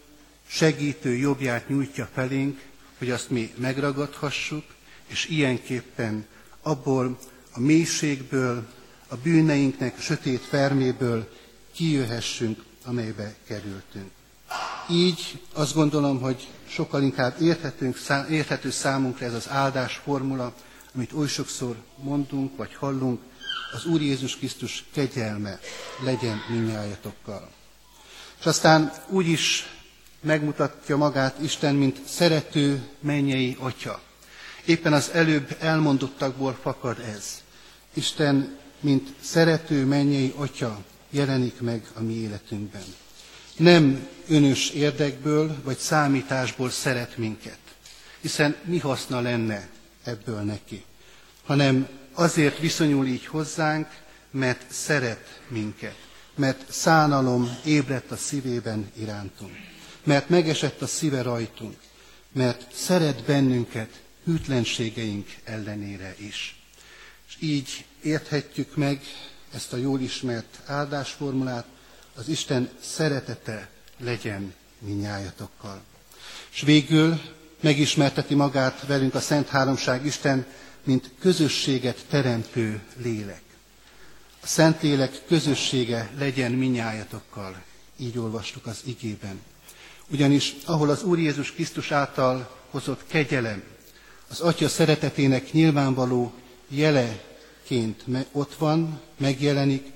segítő 0.47 1.17
jobbját 1.17 1.69
nyújtja 1.69 2.09
felénk, 2.15 2.61
hogy 2.99 3.11
azt 3.11 3.31
mi 3.31 3.53
megragadhassuk, 3.57 4.65
és 5.07 5.27
ilyenképpen 5.29 6.27
abból 6.63 7.19
a 7.53 7.61
mélységből, 7.61 8.67
a 9.09 9.17
bűneinknek 9.17 10.01
sötét 10.01 10.41
ferméből 10.41 11.29
kijöhessünk, 11.75 12.65
amelybe 12.85 13.35
kerültünk. 13.47 14.11
Így 14.91 15.41
azt 15.53 15.75
gondolom, 15.75 16.21
hogy 16.21 16.49
sokkal 16.69 17.03
inkább 17.03 17.41
érthetünk, 17.41 17.99
érthető 18.31 18.71
számunkra 18.71 19.27
ez 19.27 19.35
az 19.35 19.49
áldás 19.49 20.01
formula, 20.05 20.55
amit 20.95 21.13
oly 21.13 21.29
sokszor 21.29 21.77
mondunk 21.97 22.57
vagy 22.57 22.75
hallunk, 22.75 23.21
az 23.73 23.85
Úr 23.85 24.01
Jézus 24.01 24.37
Krisztus 24.37 24.85
kegyelme 24.93 25.59
legyen 26.05 26.43
minnyájatokkal. 26.49 27.51
És 28.41 28.47
aztán 28.47 28.93
úgy 29.09 29.29
is 29.29 29.65
megmutatja 30.21 30.97
magát 30.97 31.39
Isten, 31.41 31.75
mint 31.75 32.01
szerető 32.07 32.89
mennyei 33.01 33.57
atya. 33.61 34.01
Éppen 34.65 34.93
az 34.93 35.11
előbb 35.13 35.57
elmondottakból 35.61 36.59
fakad 36.63 36.99
ez. 36.99 37.43
Isten, 37.95 38.59
mint 38.81 39.09
szerető 39.21 39.85
mennyei 39.85 40.33
atya 40.37 40.85
jelenik 41.11 41.61
meg 41.61 41.87
a 41.95 42.01
mi 42.03 42.13
életünkben. 42.13 42.85
Nem 43.57 44.07
önös 44.29 44.71
érdekből 44.71 45.57
vagy 45.65 45.77
számításból 45.77 46.71
szeret 46.71 47.17
minket, 47.17 47.59
hiszen 48.21 48.57
mi 48.65 48.79
haszna 48.79 49.21
lenne 49.21 49.69
ebből 50.05 50.41
neki, 50.41 50.85
hanem 51.45 51.89
azért 52.13 52.59
viszonyul 52.59 53.07
így 53.07 53.27
hozzánk, 53.27 53.89
mert 54.31 54.71
szeret 54.71 55.41
minket, 55.49 55.97
mert 56.35 56.73
szánalom 56.73 57.59
ébredt 57.65 58.11
a 58.11 58.17
szívében 58.17 58.91
irántunk, 58.99 59.53
mert 60.05 60.29
megesett 60.29 60.83
a 60.83 60.87
szíve 60.87 61.23
rajtunk, 61.23 61.77
mert 62.33 62.75
szeret 62.75 63.23
bennünket 63.23 64.02
hűtlenségeink 64.25 65.29
ellenére 65.45 66.15
is. 66.19 66.57
És 67.29 67.37
így 67.41 67.85
érthetjük 68.03 68.77
meg 68.77 69.01
ezt 69.55 69.73
a 69.73 69.77
jól 69.77 70.01
ismert 70.01 70.61
áldásformulát, 70.67 71.67
az 72.15 72.29
Isten 72.29 72.71
szeretete 72.81 73.71
legyen 73.99 74.55
minnyájatokkal. 74.79 75.83
És 76.53 76.61
végül 76.61 77.21
megismerteti 77.61 78.35
magát 78.35 78.87
velünk 78.87 79.15
a 79.15 79.21
Szent 79.21 79.49
Háromság 79.49 80.07
Isten, 80.07 80.47
mint 80.85 81.11
közösséget 81.19 82.05
teremtő 82.09 82.81
lélek. 82.97 83.43
A 84.43 84.47
Szentlélek 84.47 85.21
közössége 85.27 86.11
legyen 86.19 86.53
minnyájatokkal, 86.53 87.63
így 87.97 88.19
olvastuk 88.19 88.67
az 88.67 88.81
igében. 88.85 89.41
Ugyanis 90.09 90.55
ahol 90.65 90.91
az 90.91 91.03
Úr 91.03 91.19
Jézus 91.19 91.53
Krisztus 91.53 91.91
által 91.91 92.57
hozott 92.71 93.07
kegyelem, 93.07 93.63
az 94.33 94.41
Atya 94.41 94.69
szeretetének 94.69 95.53
nyilvánvaló 95.53 96.33
jeleként 96.69 98.05
ott 98.33 98.55
van, 98.55 99.01
megjelenik, 99.17 99.87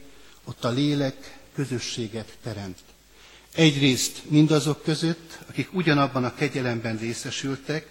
ott 0.45 0.65
a 0.65 0.69
lélek 0.71 1.39
közösséget 1.55 2.37
teremt. 2.43 2.79
Egyrészt 3.55 4.23
mindazok 4.29 4.83
között, 4.83 5.39
akik 5.49 5.73
ugyanabban 5.75 6.25
a 6.25 6.35
kegyelemben 6.35 6.99
részesültek, 6.99 7.87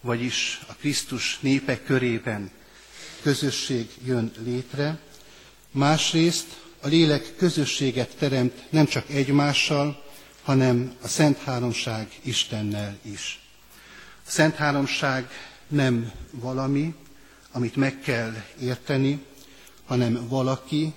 vagyis 0.00 0.60
a 0.68 0.72
Krisztus 0.74 1.38
népek 1.40 1.84
körében 1.84 2.50
közösség 3.22 3.88
jön 4.04 4.32
létre, 4.44 4.98
másrészt 5.70 6.46
a 6.80 6.88
lélek 6.88 7.36
közösséget 7.36 8.16
teremt 8.18 8.62
nem 8.70 8.86
csak 8.86 9.10
egymással, 9.10 10.04
hanem 10.42 10.94
a 11.02 11.08
Szent 11.08 11.38
Háromság 11.38 12.08
Istennel 12.22 12.98
is. 13.02 13.40
A 14.26 14.30
Szent 14.30 14.54
Háromság 14.54 15.28
nem 15.68 16.12
valami, 16.30 16.94
amit 17.52 17.76
meg 17.76 18.00
kell 18.00 18.32
érteni, 18.60 19.24
hanem 19.86 20.28
valaki, 20.28 20.92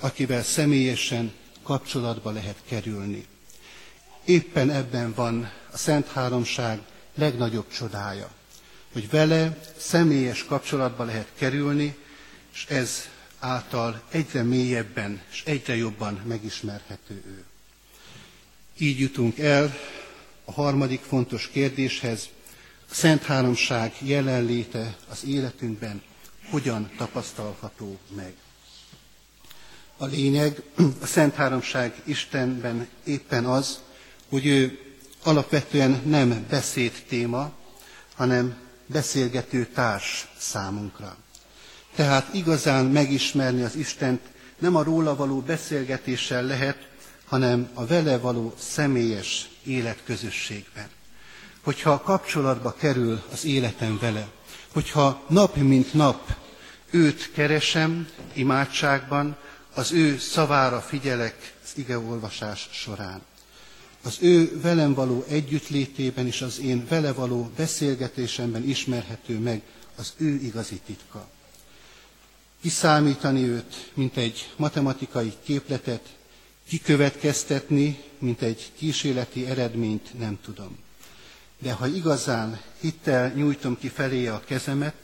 akivel 0.00 0.42
személyesen 0.42 1.32
kapcsolatba 1.62 2.30
lehet 2.30 2.56
kerülni. 2.68 3.26
Éppen 4.24 4.70
ebben 4.70 5.12
van 5.14 5.50
a 5.72 5.76
Szent 5.76 6.06
Háromság 6.08 6.80
legnagyobb 7.14 7.68
csodája, 7.72 8.30
hogy 8.92 9.10
vele 9.10 9.58
személyes 9.76 10.44
kapcsolatba 10.44 11.04
lehet 11.04 11.28
kerülni, 11.36 11.96
és 12.52 12.66
ez 12.68 13.08
által 13.38 14.02
egyre 14.10 14.42
mélyebben 14.42 15.22
és 15.30 15.42
egyre 15.44 15.76
jobban 15.76 16.20
megismerhető 16.26 17.14
ő. 17.26 17.44
Így 18.78 18.98
jutunk 18.98 19.38
el 19.38 19.74
a 20.44 20.52
harmadik 20.52 21.00
fontos 21.00 21.48
kérdéshez, 21.48 22.28
Szent 22.90 23.22
Háromság 23.22 23.94
jelenléte 23.98 24.96
az 25.10 25.24
életünkben 25.24 26.02
hogyan 26.50 26.90
tapasztalható 26.96 27.98
meg. 28.16 28.34
A 29.96 30.04
lényeg 30.04 30.62
a 31.02 31.06
Szent 31.06 31.34
Háromság 31.34 32.02
Istenben 32.04 32.88
éppen 33.04 33.44
az, 33.44 33.80
hogy 34.28 34.46
ő 34.46 34.78
alapvetően 35.22 36.02
nem 36.04 36.46
beszéd 36.48 36.92
téma, 37.08 37.52
hanem 38.14 38.56
beszélgető 38.86 39.66
társ 39.66 40.28
számunkra. 40.38 41.16
Tehát 41.94 42.34
igazán 42.34 42.84
megismerni 42.84 43.62
az 43.62 43.76
Istent 43.76 44.20
nem 44.58 44.76
a 44.76 44.82
róla 44.82 45.16
való 45.16 45.40
beszélgetéssel 45.40 46.42
lehet, 46.42 46.88
hanem 47.24 47.70
a 47.74 47.86
vele 47.86 48.18
való 48.18 48.54
személyes 48.58 49.48
életközösségben. 49.64 50.88
Hogyha 51.68 52.00
kapcsolatba 52.02 52.72
kerül 52.72 53.22
az 53.32 53.44
életem 53.44 53.98
vele, 53.98 54.28
hogyha 54.72 55.24
nap 55.28 55.56
mint 55.56 55.94
nap 55.94 56.36
őt 56.90 57.32
keresem 57.32 58.08
imádságban, 58.32 59.36
az 59.74 59.92
ő 59.92 60.18
szavára 60.18 60.80
figyelek 60.80 61.54
az 61.64 61.70
igeolvasás 61.74 62.68
során. 62.72 63.20
Az 64.02 64.16
ő 64.20 64.60
velem 64.60 64.94
való 64.94 65.24
együttlétében 65.28 66.26
és 66.26 66.42
az 66.42 66.60
én 66.60 66.86
vele 66.88 67.12
való 67.12 67.50
beszélgetésemben 67.56 68.68
ismerhető 68.68 69.38
meg 69.38 69.62
az 69.96 70.12
ő 70.16 70.34
igazi 70.34 70.80
titka. 70.86 71.28
Kiszámítani 72.62 73.42
őt, 73.42 73.90
mint 73.94 74.16
egy 74.16 74.50
matematikai 74.56 75.32
képletet, 75.44 76.16
kikövetkeztetni, 76.68 78.02
mint 78.18 78.42
egy 78.42 78.72
kísérleti 78.76 79.46
eredményt 79.46 80.18
nem 80.18 80.38
tudom. 80.44 80.86
De 81.58 81.72
ha 81.72 81.86
igazán 81.86 82.60
hittel 82.80 83.32
nyújtom 83.34 83.78
ki 83.78 83.88
felé 83.88 84.26
a 84.26 84.42
kezemet, 84.46 84.94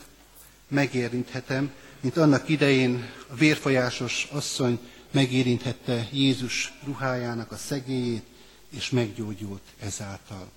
megérinthetem, 0.69 1.73
mint 2.01 2.17
annak 2.17 2.49
idején 2.49 3.11
a 3.29 3.35
vérfolyásos 3.35 4.29
asszony 4.31 4.79
megérinthette 5.11 6.09
Jézus 6.13 6.73
ruhájának 6.85 7.53
a 7.53 7.57
szegélyét, 7.57 8.25
és 8.71 8.91
meggyógyult 8.91 9.63
ezáltal. 9.81 10.51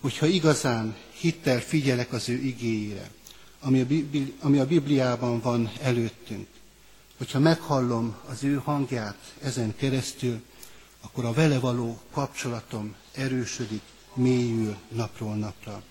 Hogyha 0.00 0.26
igazán 0.26 0.96
hittel 1.12 1.60
figyelek 1.60 2.12
az 2.12 2.28
ő 2.28 2.34
igéjére, 2.34 3.10
ami 4.40 4.58
a, 4.58 4.66
Bibliában 4.66 5.40
van 5.40 5.70
előttünk, 5.82 6.46
hogyha 7.16 7.38
meghallom 7.38 8.16
az 8.28 8.44
ő 8.44 8.54
hangját 8.54 9.34
ezen 9.42 9.76
keresztül, 9.76 10.42
akkor 11.00 11.24
a 11.24 11.32
vele 11.32 11.58
való 11.58 12.00
kapcsolatom 12.10 12.94
erősödik, 13.12 13.82
mélyül 14.16 14.76
napról 14.88 15.34
napra. 15.34 15.82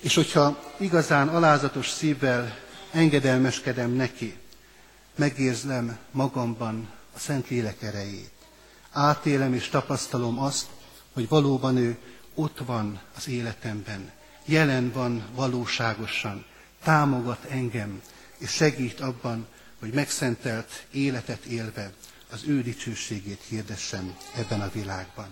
És 0.00 0.14
hogyha 0.14 0.62
igazán 0.78 1.28
alázatos 1.28 1.88
szívvel 1.88 2.58
engedelmeskedem 2.90 3.90
neki, 3.90 4.36
megérzem 5.14 5.98
magamban 6.10 6.88
a 7.14 7.18
Szent 7.18 7.48
Lélek 7.48 7.82
erejét. 7.82 8.30
Átélem 8.92 9.54
és 9.54 9.68
tapasztalom 9.68 10.38
azt, 10.38 10.66
hogy 11.12 11.28
valóban 11.28 11.76
ő 11.76 11.98
ott 12.34 12.58
van 12.58 13.00
az 13.16 13.28
életemben, 13.28 14.10
jelen 14.44 14.92
van 14.92 15.24
valóságosan, 15.34 16.44
támogat 16.82 17.44
engem, 17.44 18.02
és 18.38 18.50
segít 18.50 19.00
abban, 19.00 19.46
hogy 19.80 19.92
megszentelt 19.92 20.86
életet 20.90 21.44
élve 21.44 21.92
az 22.30 22.42
ő 22.46 22.62
dicsőségét 22.62 23.42
hirdessem 23.48 24.16
ebben 24.36 24.60
a 24.60 24.70
világban. 24.72 25.28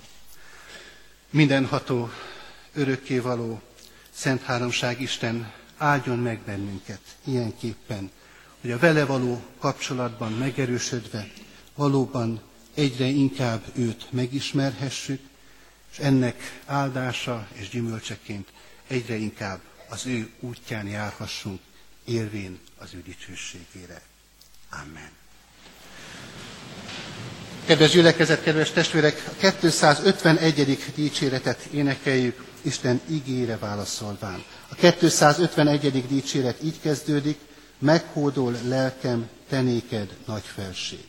Mindenható, 1.35 2.11
örökkévaló, 2.75 3.61
Szent 4.11 4.43
Háromság 4.43 5.01
Isten 5.01 5.53
áldjon 5.77 6.19
meg 6.19 6.39
bennünket 6.41 7.01
ilyenképpen, 7.25 8.11
hogy 8.61 8.71
a 8.71 8.79
vele 8.79 9.05
való 9.05 9.43
kapcsolatban 9.59 10.33
megerősödve 10.33 11.31
valóban 11.75 12.41
egyre 12.75 13.05
inkább 13.07 13.63
őt 13.75 14.13
megismerhessük, 14.13 15.21
és 15.93 15.99
ennek 15.99 16.61
áldása 16.67 17.49
és 17.53 17.69
gyümölcseként 17.69 18.49
egyre 18.87 19.17
inkább 19.17 19.61
az 19.89 20.07
ő 20.07 20.31
útján 20.41 20.87
járhassunk, 20.87 21.61
élvén 22.05 22.59
az 22.79 22.95
ő 22.95 23.03
dicsőségére. 23.03 24.03
Amen. 24.71 25.24
Kedves 27.67 27.91
gyülekezet, 27.91 28.43
kedves 28.43 28.71
testvérek, 28.71 29.25
a 29.29 29.47
251. 29.59 30.79
dicséretet 30.95 31.65
énekeljük 31.73 32.45
Isten 32.63 33.01
ígére 33.11 33.59
válaszolván. 33.59 34.45
A 34.69 34.75
251. 34.75 36.07
dicséret 36.09 36.63
így 36.63 36.81
kezdődik, 36.81 37.39
meghódol 37.79 38.55
lelkem 38.69 39.29
tenéked 39.49 40.09
nagy 40.27 40.43
felség. 40.45 41.05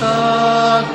Helyünket 0.00 0.88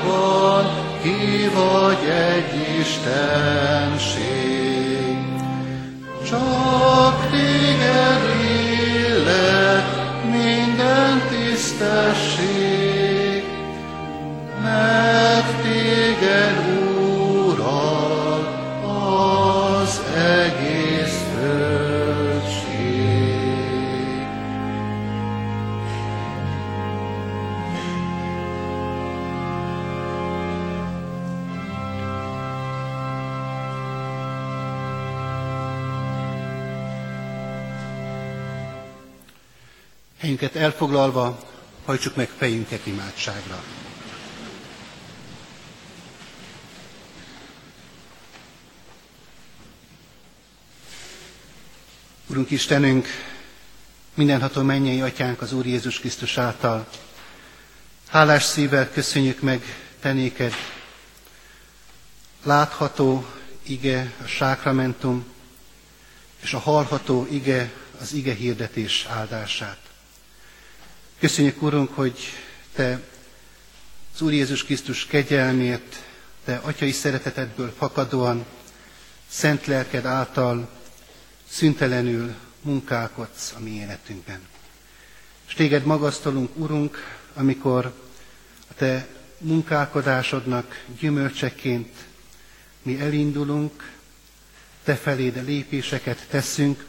elfoglalva, 40.74 41.40
hajtsuk 41.86 42.16
meg 42.16 42.30
fejünket 42.38 42.86
imádságra. 42.86 43.64
Urunk 52.28 52.52
Istenünk, 52.52 53.08
mindenható 54.14 54.62
mennyei 54.62 55.02
atyánk 55.02 55.42
az 55.42 55.54
Úr 55.54 55.66
Jézus 55.66 56.00
Krisztus 56.00 56.38
által, 56.38 56.88
hálás 58.08 58.44
szívvel 58.44 58.92
köszönjük 58.92 59.42
meg 59.42 59.64
tenéked, 60.00 60.54
látható 62.44 63.26
ige, 63.64 64.14
a 64.24 64.28
sákramentum, 64.28 65.26
és 66.42 66.54
a 66.54 66.60
hallható 66.60 67.28
ige, 67.32 67.72
az 68.02 68.14
ige 68.14 68.34
hirdetés 68.34 69.06
áldását. 69.10 69.83
Köszönjük, 71.24 71.62
Urunk, 71.62 71.96
hogy 71.96 72.20
Te 72.74 73.00
az 74.14 74.22
Úr 74.22 74.34
Jézus 74.34 74.64
Krisztus 74.64 75.06
kegyelmért, 75.06 76.04
Te 76.44 76.56
atyai 76.56 76.92
szeretetedből 76.92 77.74
fakadóan, 77.78 78.46
szent 79.28 79.66
lelked 79.66 80.06
által 80.06 80.70
szüntelenül 81.50 82.34
munkálkodsz 82.62 83.54
a 83.58 83.60
mi 83.60 83.70
életünkben. 83.70 84.40
És 85.48 85.54
Téged 85.54 85.86
magasztalunk, 85.86 86.58
Urunk, 86.58 86.98
amikor 87.34 87.86
a 88.70 88.74
Te 88.76 89.08
munkálkodásodnak 89.38 90.84
gyümölcseként 91.00 91.96
mi 92.82 93.00
elindulunk, 93.00 93.92
Te 94.84 94.96
feléd 94.96 95.46
lépéseket 95.46 96.28
teszünk, 96.30 96.86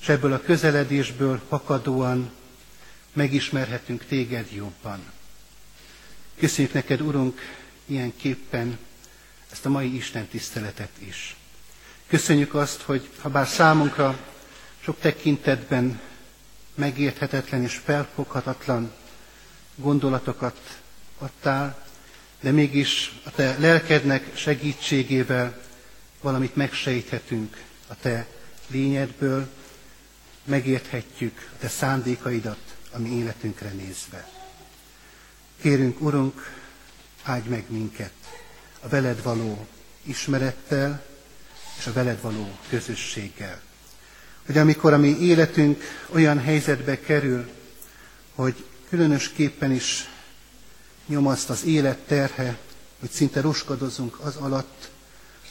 és 0.00 0.08
ebből 0.08 0.32
a 0.32 0.42
közeledésből 0.42 1.40
fakadóan 1.48 2.40
megismerhetünk 3.12 4.04
téged 4.04 4.50
jobban. 4.52 5.00
Köszönjük 6.38 6.74
neked, 6.74 7.00
Urunk, 7.00 7.40
ilyen 7.86 8.12
képpen 8.16 8.78
ezt 9.50 9.66
a 9.66 9.68
mai 9.68 9.96
Isten 9.96 10.26
tiszteletet 10.26 10.90
is. 10.98 11.36
Köszönjük 12.06 12.54
azt, 12.54 12.80
hogy 12.80 13.08
ha 13.20 13.28
bár 13.28 13.46
számunkra 13.46 14.18
sok 14.80 15.00
tekintetben 15.00 16.00
megérthetetlen 16.74 17.62
és 17.62 17.80
felfoghatatlan 17.84 18.92
gondolatokat 19.74 20.80
adtál, 21.18 21.86
de 22.40 22.50
mégis 22.50 23.12
a 23.24 23.30
te 23.30 23.56
lelkednek 23.58 24.36
segítségével 24.36 25.60
valamit 26.20 26.56
megsejthetünk 26.56 27.56
a 27.86 27.94
te 28.00 28.26
lényedből, 28.66 29.48
megérthetjük 30.44 31.50
a 31.54 31.58
te 31.58 31.68
szándékaidat, 31.68 32.71
a 32.92 32.98
mi 32.98 33.10
életünkre 33.10 33.68
nézve. 33.68 34.28
Kérünk, 35.60 36.00
Urunk, 36.00 36.50
áldj 37.22 37.48
meg 37.48 37.64
minket 37.68 38.12
a 38.80 38.88
veled 38.88 39.22
való 39.22 39.66
ismerettel 40.02 41.04
és 41.78 41.86
a 41.86 41.92
veled 41.92 42.20
való 42.20 42.50
közösséggel. 42.68 43.60
Hogy 44.46 44.58
amikor 44.58 44.92
a 44.92 44.98
mi 44.98 45.18
életünk 45.20 45.82
olyan 46.08 46.38
helyzetbe 46.38 47.00
kerül, 47.00 47.50
hogy 48.34 48.64
különösképpen 48.88 49.72
is 49.72 50.08
nyomaszt 51.06 51.50
az 51.50 51.64
élet 51.64 51.98
terhe, 51.98 52.58
hogy 53.00 53.10
szinte 53.10 53.40
roskadozunk 53.40 54.18
az 54.20 54.36
alatt, 54.36 54.90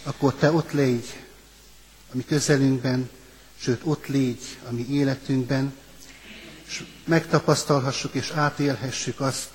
akkor 0.03 0.33
Te 0.33 0.51
ott 0.51 0.71
légy 0.71 1.19
a 2.11 2.15
mi 2.15 2.25
közelünkben, 2.25 3.09
sőt 3.57 3.81
ott 3.83 4.07
légy 4.07 4.57
a 4.69 4.71
mi 4.71 4.87
életünkben, 4.89 5.73
és 6.71 6.83
megtapasztalhassuk 7.05 8.13
és 8.13 8.29
átélhessük 8.29 9.19
azt, 9.19 9.49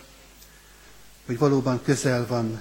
hogy 1.27 1.39
valóban 1.39 1.83
közel 1.83 2.27
van 2.27 2.61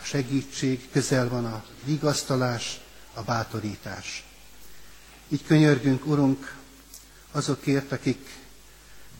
a 0.00 0.04
segítség, 0.04 0.90
közel 0.90 1.28
van 1.28 1.44
a 1.44 1.64
vigasztalás, 1.84 2.80
a 3.14 3.22
bátorítás. 3.22 4.24
Így 5.28 5.44
könyörgünk, 5.46 6.06
Urunk, 6.06 6.56
azokért, 7.30 7.92
akik 7.92 8.28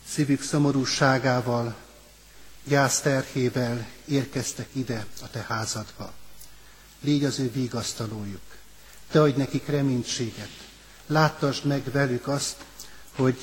szívük 0.08 0.42
szomorúságával, 0.42 1.76
gyászterhével 2.64 3.86
érkeztek 4.04 4.68
ide 4.72 5.06
a 5.22 5.30
te 5.30 5.44
házadba. 5.48 6.12
Légy 7.00 7.24
az 7.24 7.38
ő 7.38 7.50
vigasztalójuk. 7.50 8.56
Te 9.10 9.22
adj 9.22 9.38
nekik 9.38 9.66
reménységet. 9.66 10.50
Láttasd 11.06 11.64
meg 11.64 11.90
velük 11.92 12.28
azt, 12.28 12.56
hogy 13.16 13.38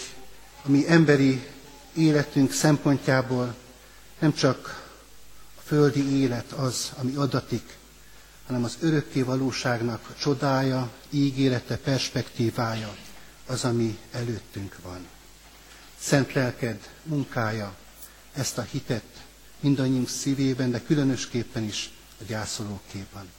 a 0.65 0.69
mi 0.69 0.87
emberi 0.87 1.47
életünk 1.93 2.51
szempontjából 2.51 3.55
nem 4.19 4.33
csak 4.33 4.89
a 5.57 5.61
földi 5.65 6.19
élet 6.19 6.51
az, 6.51 6.91
ami 6.97 7.15
adatik, 7.15 7.77
hanem 8.47 8.63
az 8.63 8.77
örökké 8.79 9.21
valóságnak 9.21 10.09
a 10.09 10.19
csodája, 10.19 10.89
ígérete, 11.09 11.77
perspektívája 11.77 12.95
az, 13.45 13.63
ami 13.63 13.97
előttünk 14.11 14.75
van. 14.83 15.07
Szent 15.99 16.33
lelked 16.33 16.89
munkája 17.03 17.75
ezt 18.33 18.57
a 18.57 18.61
hitet 18.61 19.23
mindannyiunk 19.59 20.09
szívében, 20.09 20.71
de 20.71 20.81
különösképpen 20.83 21.63
is 21.63 21.91
a 22.21 22.23
gyászolókében. 22.27 23.29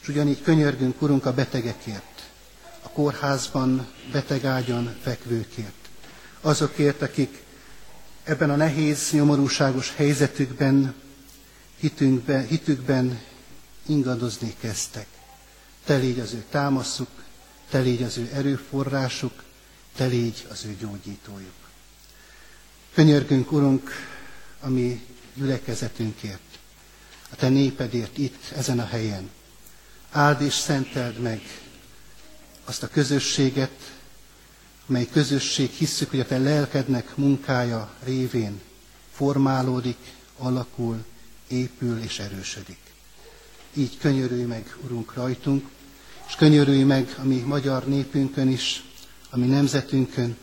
És 0.00 0.08
ugyanígy 0.08 0.42
könyörgünk, 0.42 1.02
Urunk, 1.02 1.26
a 1.26 1.34
betegekért, 1.34 2.28
a 2.82 2.88
kórházban 2.88 3.88
betegágyon 4.12 4.96
fekvőkért, 5.02 5.79
azokért, 6.40 7.02
akik 7.02 7.42
ebben 8.24 8.50
a 8.50 8.56
nehéz, 8.56 9.10
nyomorúságos 9.10 9.94
helyzetükben, 9.96 10.94
hitünkben, 11.80 12.46
hitükben 12.46 13.20
ingadozni 13.86 14.54
kezdtek. 14.60 15.06
Te 15.84 15.96
légy 15.96 16.18
az 16.18 16.32
ő 16.32 16.44
támaszuk, 16.50 17.08
te 17.70 17.78
légy 17.78 18.02
az 18.02 18.16
ő 18.16 18.30
erőforrásuk, 18.32 19.42
te 19.96 20.06
légy 20.06 20.46
az 20.50 20.64
ő 20.64 20.76
gyógyítójuk. 20.80 21.52
Könyörgünk, 22.94 23.52
Urunk, 23.52 23.90
a 24.60 24.68
mi 24.68 25.06
gyülekezetünkért, 25.34 26.40
a 27.32 27.36
te 27.36 27.48
népedért 27.48 28.18
itt, 28.18 28.52
ezen 28.56 28.78
a 28.78 28.86
helyen. 28.86 29.30
Áld 30.10 30.40
és 30.42 30.54
szenteld 30.54 31.18
meg 31.18 31.40
azt 32.64 32.82
a 32.82 32.88
közösséget, 32.88 33.99
mely 34.90 35.06
közösség 35.12 35.70
hisszük, 35.70 36.10
hogy 36.10 36.20
a 36.20 36.26
te 36.26 36.38
lelkednek 36.38 37.16
munkája 37.16 37.90
révén 38.04 38.60
formálódik, 39.12 39.96
alakul, 40.38 41.04
épül 41.48 41.98
és 42.02 42.18
erősödik. 42.18 42.78
Így 43.74 43.98
könyörülj 43.98 44.42
meg, 44.42 44.76
Urunk, 44.84 45.14
rajtunk, 45.14 45.68
és 46.28 46.34
könyörülj 46.34 46.82
meg 46.82 47.14
a 47.18 47.24
mi 47.24 47.38
magyar 47.38 47.86
népünkön 47.86 48.48
is, 48.48 48.84
a 49.30 49.36
mi 49.38 49.46
nemzetünkön, 49.46 50.36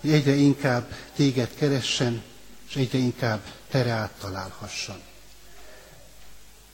hogy 0.00 0.10
egyre 0.10 0.34
inkább 0.34 0.94
téged 1.16 1.54
keressen, 1.54 2.22
és 2.68 2.76
egyre 2.76 2.98
inkább 2.98 3.40
tere 3.68 3.90
áttalálhasson. 3.90 5.00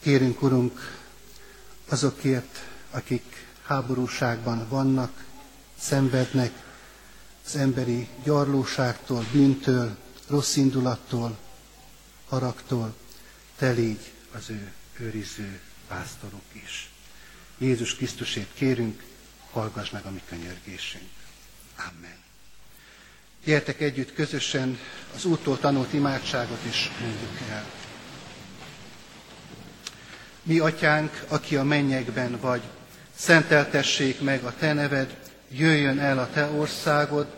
Kérünk, 0.02 0.42
Urunk, 0.42 0.98
azokért, 1.88 2.58
akik 2.90 3.46
háborúságban 3.62 4.66
vannak, 4.68 5.24
szenvednek, 5.80 6.66
az 7.48 7.56
emberi 7.56 8.08
gyarlóságtól, 8.24 9.24
bűntől, 9.32 9.96
rossz 10.26 10.56
indulattól, 10.56 11.38
haragtól, 12.28 12.94
te 13.56 13.70
légy 13.70 14.12
az 14.32 14.50
ő 14.50 14.72
őriző 14.98 15.60
pásztoruk 15.88 16.42
is. 16.52 16.90
Jézus 17.58 17.94
Krisztusét 17.94 18.48
kérünk, 18.54 19.02
hallgass 19.50 19.90
meg 19.90 20.04
a 20.04 20.10
mi 20.10 20.22
könyörgésünk. 20.28 21.08
Amen. 21.76 22.16
Gyertek 23.44 23.80
együtt 23.80 24.14
közösen 24.14 24.78
az 25.14 25.24
úttól 25.24 25.58
tanult 25.58 25.92
imádságot 25.92 26.64
is 26.64 26.90
mondjuk 27.00 27.50
el. 27.50 27.64
Mi, 30.42 30.58
atyánk, 30.58 31.24
aki 31.28 31.56
a 31.56 31.64
mennyekben 31.64 32.40
vagy, 32.40 32.62
szenteltessék 33.16 34.20
meg 34.20 34.44
a 34.44 34.54
te 34.58 34.72
neved, 34.72 35.20
jöjjön 35.50 35.98
el 35.98 36.18
a 36.18 36.30
te 36.32 36.46
országod, 36.46 37.37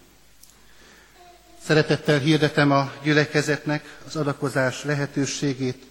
Szeretettel 1.65 2.19
hirdetem 2.19 2.71
a 2.71 2.91
gyülekezetnek 3.03 3.97
az 4.07 4.15
adakozás 4.15 4.83
lehetőségét, 4.83 5.85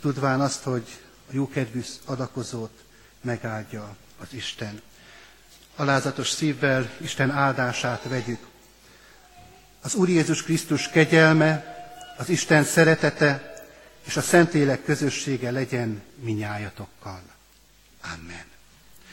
tudván 0.00 0.40
azt, 0.40 0.62
hogy 0.62 0.84
a 1.28 1.30
jókedvű 1.30 1.82
adakozót 2.04 2.82
megáldja 3.20 3.96
az 4.20 4.26
Isten. 4.30 4.80
Alázatos 5.76 6.30
szívvel 6.30 6.90
Isten 7.00 7.30
áldását 7.30 8.02
vegyük. 8.08 8.46
Az 9.80 9.94
Úr 9.94 10.08
Jézus 10.08 10.42
Krisztus 10.42 10.88
kegyelme, 10.88 11.76
az 12.18 12.28
Isten 12.28 12.64
szeretete 12.64 13.54
és 14.04 14.16
a 14.16 14.20
Szentlélek 14.20 14.84
közössége 14.84 15.50
legyen 15.50 16.02
minnyájatokkal. 16.20 17.22
Amen. 18.02 18.53